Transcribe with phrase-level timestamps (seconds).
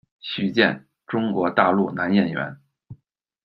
[0.19, 2.59] 徐箭，中国大陆男演员。